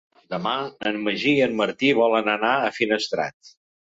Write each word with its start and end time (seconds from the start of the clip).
Demà 0.33 0.53
en 0.91 0.95
Magí 1.07 1.33
i 1.39 1.43
en 1.47 1.53
Martí 1.59 1.91
volen 1.99 2.31
anar 2.33 2.55
a 2.63 2.73
Finestrat. 2.79 3.53